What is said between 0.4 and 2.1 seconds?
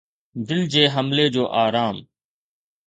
دل جي حملي جو آرام